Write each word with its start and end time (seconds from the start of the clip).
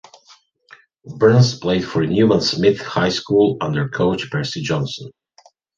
Burns 1.19 1.59
played 1.59 1.85
for 1.87 2.03
Newman 2.03 2.41
Smith 2.41 2.81
High 2.81 3.09
School 3.09 3.57
under 3.61 3.87
coach 3.87 4.31
Percy 4.31 4.61
Johnson. 4.63 5.11